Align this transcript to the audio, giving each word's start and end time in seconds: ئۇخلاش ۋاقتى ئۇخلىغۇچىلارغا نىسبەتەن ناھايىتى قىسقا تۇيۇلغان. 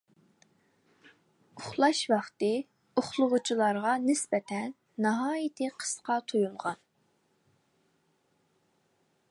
ئۇخلاش 1.57 1.99
ۋاقتى 2.13 2.49
ئۇخلىغۇچىلارغا 3.01 3.93
نىسبەتەن 4.07 4.73
ناھايىتى 5.07 5.71
قىسقا 5.83 6.19
تۇيۇلغان. 6.33 6.83